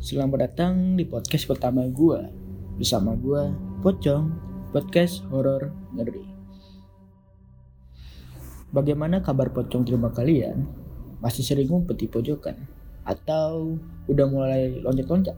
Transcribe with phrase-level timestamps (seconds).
[0.00, 2.24] Selamat datang di podcast pertama gue
[2.80, 3.52] Bersama gue,
[3.84, 4.32] Pocong,
[4.72, 6.24] podcast horor ngeri
[8.72, 10.64] Bagaimana kabar Pocong di rumah kalian?
[11.20, 12.56] Masih sering ngumpet di pojokan?
[13.04, 13.76] Atau
[14.08, 15.36] udah mulai loncat-loncat?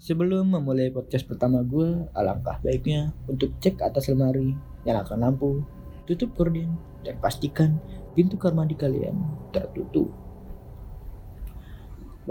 [0.00, 4.56] Sebelum memulai podcast pertama gue, alangkah baiknya untuk cek atas lemari,
[4.88, 5.60] nyalakan lampu,
[6.08, 6.72] tutup gorden,
[7.04, 7.76] dan pastikan
[8.16, 9.12] pintu kamar mandi kalian
[9.52, 10.08] tertutup.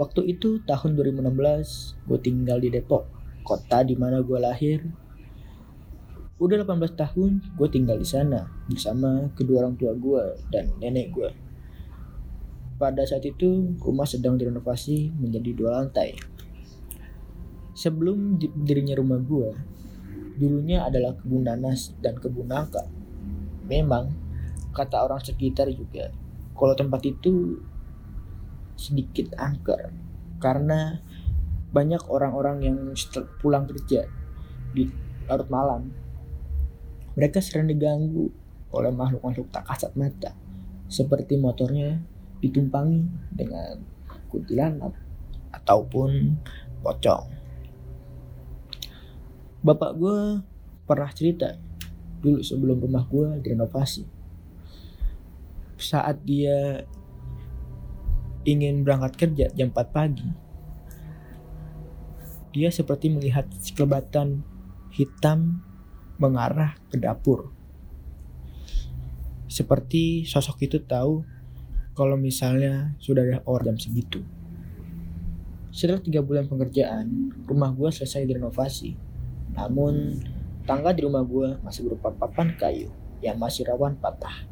[0.00, 3.04] Waktu itu tahun 2016, gue tinggal di Depok,
[3.44, 4.80] kota di mana gue lahir.
[6.40, 11.28] Udah 18 tahun, gue tinggal di sana bersama kedua orang tua gue dan nenek gue.
[12.80, 16.16] Pada saat itu, rumah sedang direnovasi menjadi dua lantai.
[17.76, 19.52] Sebelum dirinya rumah gue,
[20.40, 22.88] dulunya adalah kebun nanas dan kebun nangka.
[23.68, 24.08] Memang,
[24.72, 26.08] kata orang sekitar juga,
[26.56, 27.60] kalau tempat itu
[28.80, 29.92] sedikit angker
[30.40, 31.04] karena
[31.70, 32.78] banyak orang-orang yang
[33.38, 34.08] pulang kerja
[34.72, 34.88] di
[35.28, 35.92] larut malam.
[37.14, 38.32] Mereka sering diganggu
[38.72, 40.32] oleh makhluk-makhluk tak kasat mata,
[40.88, 42.00] seperti motornya
[42.40, 43.04] ditumpangi
[43.36, 43.84] dengan
[44.32, 44.96] kuntilanak
[45.52, 46.40] ataupun
[46.80, 47.26] pocong.
[49.60, 50.40] Bapak gue
[50.88, 51.52] pernah cerita
[52.24, 54.08] dulu sebelum rumah gue direnovasi.
[55.76, 56.88] Saat dia
[58.44, 60.28] ingin berangkat kerja jam 4 pagi,
[62.50, 64.42] dia seperti melihat sekelebatan
[64.90, 65.62] hitam
[66.18, 67.54] mengarah ke dapur.
[69.50, 71.22] Seperti sosok itu tahu
[71.94, 74.22] kalau misalnya sudah ada orang jam segitu.
[75.70, 78.98] Setelah tiga bulan pengerjaan, rumah gue selesai direnovasi.
[79.54, 80.18] Namun,
[80.66, 82.90] tangga di rumah gue masih berupa papan kayu
[83.22, 84.46] yang masih rawan patah,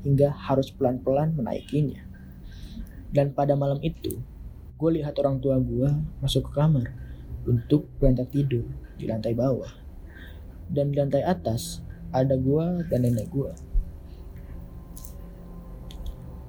[0.00, 2.13] hingga harus pelan-pelan menaikinya.
[3.14, 4.18] Dan pada malam itu,
[4.74, 5.86] gue lihat orang tua gue
[6.18, 6.90] masuk ke kamar
[7.46, 8.66] untuk berantak tidur
[8.98, 9.70] di lantai bawah.
[10.66, 11.78] Dan di lantai atas
[12.10, 13.54] ada gue dan nenek gue.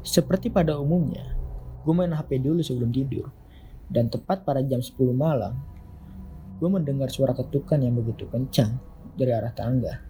[0.02, 1.38] Seperti pada umumnya,
[1.86, 3.30] gue main HP dulu sebelum tidur.
[3.86, 5.53] Dan tepat pada jam 10 malam,
[6.58, 8.82] gue mendengar suara ketukan yang begitu kencang
[9.14, 10.02] dari arah tangga.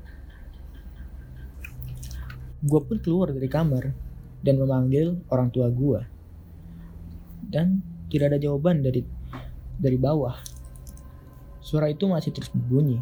[2.64, 3.92] Gue pun keluar dari kamar
[4.40, 6.15] dan memanggil orang tua gue
[7.50, 9.02] dan tidak ada jawaban dari
[9.78, 10.38] dari bawah.
[11.60, 13.02] Suara itu masih terus berbunyi.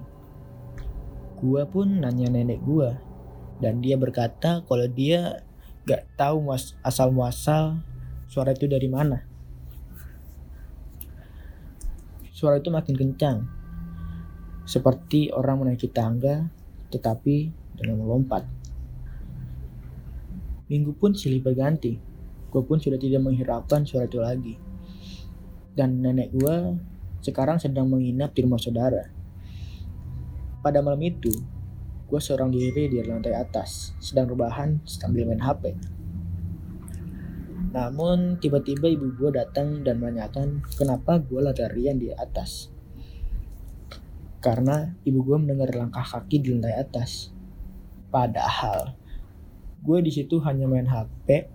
[1.44, 2.96] Gua pun nanya nenek gua
[3.59, 5.44] dan dia berkata kalau dia
[5.84, 7.84] gak tahu mas asal muasal
[8.32, 9.28] suara itu dari mana.
[12.34, 13.38] Suara itu makin kencang,
[14.68, 16.52] seperti orang menaiki tangga,
[16.92, 18.44] tetapi dengan melompat.
[20.68, 22.12] Minggu pun silih berganti
[22.53, 24.56] gue pun sudah tidak menghiraukan suara itu lagi.
[25.74, 26.78] Dan nenek gue
[27.25, 29.09] sekarang sedang menginap di rumah saudara.
[30.62, 31.34] Pada malam itu,
[32.06, 35.74] gue seorang diri di lantai atas, sedang rebahan sambil main HP.
[37.74, 42.70] Namun tiba-tiba ibu gue datang dan menanyakan kenapa gue larian di atas.
[44.46, 47.34] Karena ibu gue mendengar langkah kaki di lantai atas.
[48.14, 48.94] Padahal
[49.81, 51.50] gue di situ hanya main HP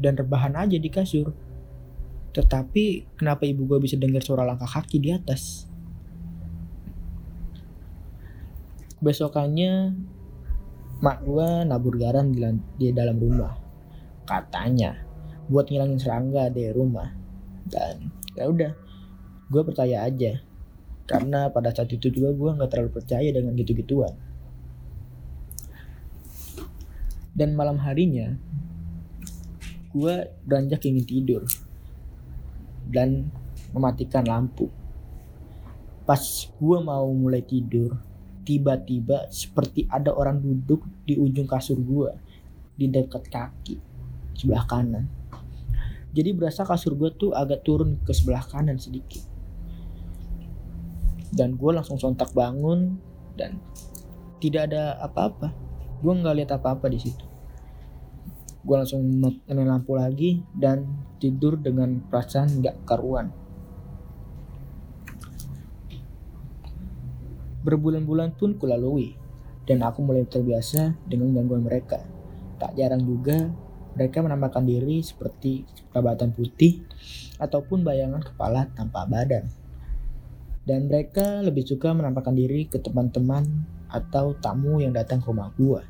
[0.00, 1.30] dan rebahan aja di kasur.
[2.32, 5.68] Tetapi kenapa ibu gue bisa dengar suara langkah kaki di atas?
[9.04, 9.92] Besokannya
[11.00, 12.40] mak gue nabur garam di,
[12.80, 13.56] di dalam rumah.
[14.24, 14.96] Katanya
[15.50, 17.10] buat ngilangin serangga dari rumah.
[17.66, 18.08] Dan
[18.38, 18.72] ya udah,
[19.50, 20.40] gue percaya aja.
[21.10, 24.14] Karena pada saat itu juga gue nggak terlalu percaya dengan gitu-gituan.
[27.34, 28.38] Dan malam harinya
[29.90, 31.42] gue beranjak ingin tidur
[32.86, 33.26] dan
[33.74, 34.70] mematikan lampu.
[36.06, 37.98] Pas gue mau mulai tidur,
[38.46, 42.10] tiba-tiba seperti ada orang duduk di ujung kasur gue
[42.78, 43.76] di dekat kaki
[44.38, 45.06] sebelah kanan.
[46.10, 49.22] Jadi berasa kasur gue tuh agak turun ke sebelah kanan sedikit.
[51.30, 52.98] Dan gue langsung sontak bangun
[53.38, 53.62] dan
[54.42, 55.54] tidak ada apa-apa.
[56.02, 57.29] Gue nggak lihat apa-apa di situ
[58.70, 60.86] gue langsung matiin lampu lagi dan
[61.18, 63.34] tidur dengan perasaan gak karuan.
[67.66, 69.18] Berbulan-bulan pun kulalui
[69.66, 71.98] dan aku mulai terbiasa dengan gangguan mereka.
[72.62, 73.50] Tak jarang juga
[73.98, 76.86] mereka menambahkan diri seperti kelabatan putih
[77.42, 79.50] ataupun bayangan kepala tanpa badan.
[80.62, 85.82] Dan mereka lebih suka menampakkan diri ke teman-teman atau tamu yang datang ke rumah gua.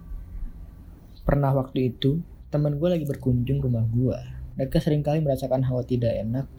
[1.28, 4.18] Pernah waktu itu, teman gue lagi berkunjung rumah gue.
[4.58, 6.50] Mereka sering kali merasakan hawa tidak enak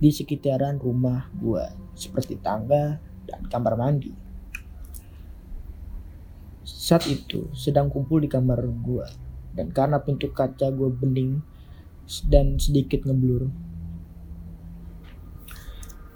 [0.00, 1.62] di sekitaran rumah gue
[1.94, 2.98] seperti tangga
[3.28, 4.10] dan kamar mandi.
[6.64, 9.06] Saat itu sedang kumpul di kamar gue
[9.52, 11.44] dan karena pintu kaca gue bening
[12.26, 13.52] dan sedikit ngeblur.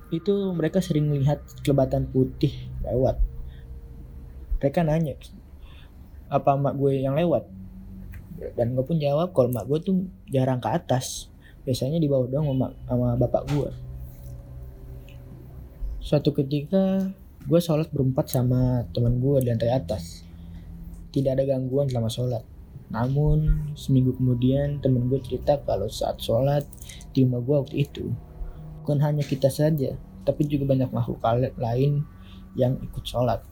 [0.08, 3.20] Itu mereka sering melihat kelebatan putih lewat.
[4.56, 5.14] Mereka nanya,
[6.32, 7.44] apa mak gue yang lewat?
[8.36, 9.94] Dan gue pun jawab kalau mak gue tuh
[10.28, 11.32] jarang ke atas.
[11.64, 13.70] Biasanya di bawah doang sama, sama bapak gue.
[15.98, 17.10] Suatu ketika
[17.46, 20.22] gue sholat berempat sama teman gue di lantai atas.
[21.10, 22.44] Tidak ada gangguan selama sholat.
[22.92, 26.62] Namun seminggu kemudian temen gue cerita kalau saat sholat
[27.10, 28.14] di rumah gue waktu itu
[28.86, 31.18] bukan hanya kita saja, tapi juga banyak makhluk
[31.58, 32.06] lain
[32.54, 33.42] yang ikut sholat.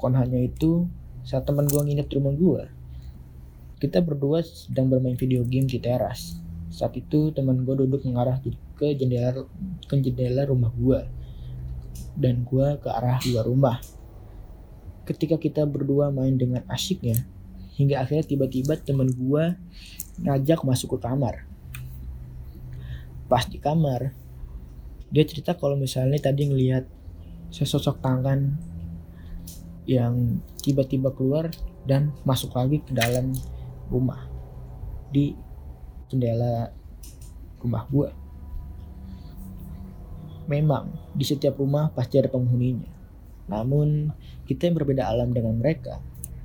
[0.00, 0.88] Bukan hanya itu,
[1.26, 2.62] saat teman gue nginep di rumah gue,
[3.80, 6.36] kita berdua sedang bermain video game di teras.
[6.70, 8.38] Saat itu teman gue duduk mengarah
[8.80, 9.44] ke jendela
[9.84, 11.00] ke jendela rumah gue
[12.16, 13.76] dan gue ke arah luar rumah
[15.04, 17.26] ketika kita berdua main dengan asyiknya
[17.76, 19.44] hingga akhirnya tiba-tiba temen gue
[20.22, 21.44] ngajak masuk ke kamar
[23.28, 24.16] pas di kamar
[25.10, 26.86] dia cerita kalau misalnya tadi ngelihat
[27.50, 28.54] sesosok tangan
[29.88, 31.48] yang tiba-tiba keluar
[31.88, 33.32] dan masuk lagi ke dalam
[33.88, 34.28] rumah
[35.10, 35.34] di
[36.10, 36.70] jendela
[37.60, 38.08] rumah gue
[40.46, 43.00] memang di setiap rumah pasti ada penghuninya
[43.50, 44.14] namun,
[44.46, 45.98] kita yang berbeda alam dengan mereka.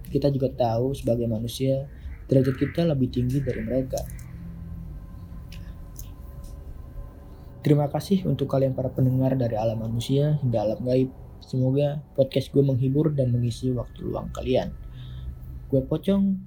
[0.10, 1.86] Kita juga tahu sebagai manusia,
[2.26, 4.02] derajat kita lebih tinggi dari mereka.
[7.62, 11.10] Terima kasih untuk kalian para pendengar dari alam manusia hingga alam gaib.
[11.46, 14.74] Semoga podcast gue menghibur dan mengisi waktu luang kalian.
[15.70, 16.42] Gue Pocong,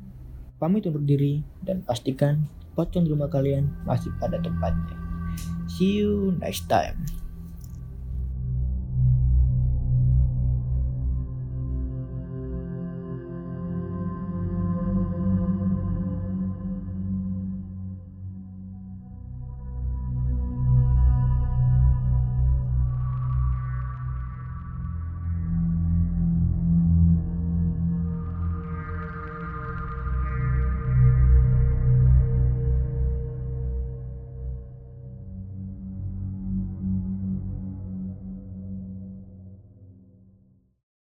[0.58, 2.42] pamit undur diri dan pastikan
[2.74, 4.94] pocong di rumah kalian masih pada tempatnya.
[5.70, 7.17] See you next time.